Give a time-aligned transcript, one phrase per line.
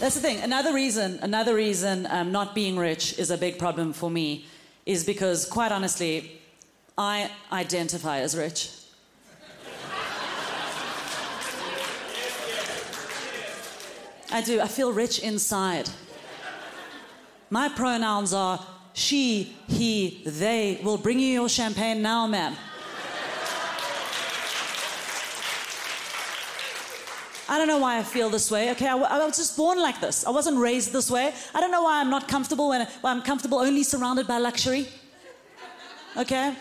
[0.00, 0.40] That's the thing.
[0.42, 4.46] Another reason, another reason um, not being rich is a big problem for me
[4.86, 6.40] is because, quite honestly,
[6.96, 8.70] I identify as rich.
[14.30, 14.60] I do.
[14.60, 15.90] I feel rich inside.
[17.50, 20.80] My pronouns are she, he, they.
[20.84, 22.54] Will bring you your champagne now, ma'am.
[27.48, 28.70] I don't know why I feel this way.
[28.72, 30.26] Okay, I was just born like this.
[30.26, 31.32] I wasn't raised this way.
[31.54, 34.86] I don't know why I'm not comfortable when I'm comfortable only surrounded by luxury.
[36.16, 36.54] Okay,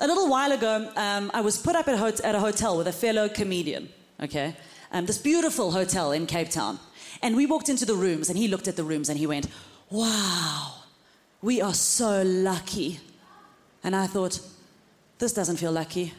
[0.00, 2.92] a little while ago, um, I was put up at, at a hotel with a
[2.92, 3.90] fellow comedian.
[4.22, 4.56] Okay,
[4.92, 6.78] um, this beautiful hotel in Cape Town,
[7.22, 9.48] and we walked into the rooms, and he looked at the rooms, and he went,
[9.90, 10.74] "Wow,
[11.42, 13.00] we are so lucky."
[13.82, 14.40] And I thought,
[15.18, 16.14] this doesn't feel lucky.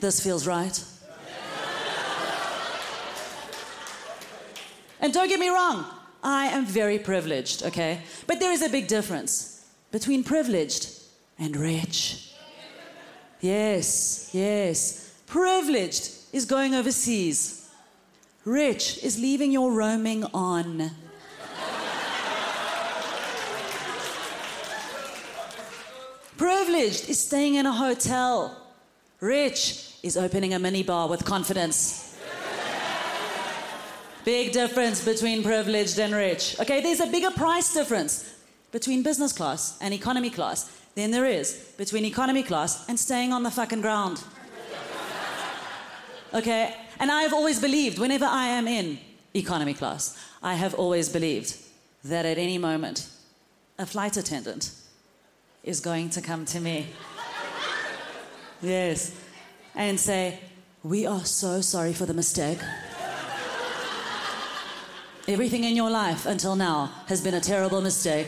[0.00, 0.84] This feels right.
[5.04, 5.84] And don't get me wrong,
[6.22, 8.00] I am very privileged, okay?
[8.26, 10.88] But there is a big difference between privileged
[11.38, 12.30] and rich.
[13.42, 15.12] Yes, yes.
[15.26, 17.68] Privileged is going overseas,
[18.46, 20.90] rich is leaving your roaming on.
[26.38, 28.56] Privileged is staying in a hotel.
[29.20, 32.13] Rich is opening a minibar with confidence.
[34.24, 36.58] Big difference between privileged and rich.
[36.58, 38.34] Okay, there's a bigger price difference
[38.72, 43.42] between business class and economy class than there is between economy class and staying on
[43.42, 44.22] the fucking ground.
[46.32, 48.98] Okay, and I've always believed, whenever I am in
[49.34, 51.56] economy class, I have always believed
[52.02, 53.08] that at any moment,
[53.78, 54.72] a flight attendant
[55.62, 56.88] is going to come to me.
[58.62, 59.14] yes,
[59.76, 60.40] and say,
[60.82, 62.58] We are so sorry for the mistake.
[65.26, 68.26] Everything in your life until now has been a terrible mistake.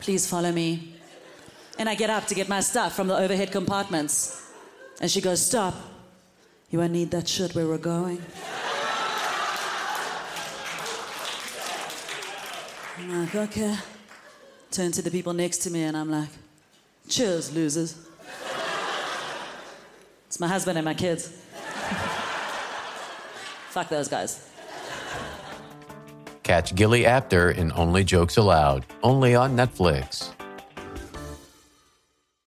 [0.00, 0.94] Please follow me.
[1.78, 4.50] And I get up to get my stuff from the overhead compartments.
[5.00, 5.74] And she goes, Stop.
[6.70, 8.20] You won't need that shit where we're going.
[12.98, 13.76] I'm like, Okay.
[14.72, 16.30] Turn to the people next to me and I'm like,
[17.08, 17.96] Cheers, losers.
[20.26, 21.28] It's my husband and my kids.
[23.70, 24.51] Fuck those guys.
[26.52, 30.32] Catch Gilli Apter in Only Jokes Allowed, only on Netflix.